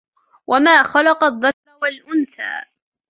وما 0.47 0.83
خلق 0.83 1.23
الذكر 1.23 1.73
والأنثى 1.81 2.63